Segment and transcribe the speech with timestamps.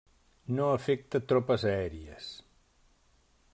[0.59, 2.33] No afecta tropes aèries.